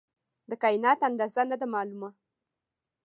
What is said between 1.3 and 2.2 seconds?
نه ده معلومه.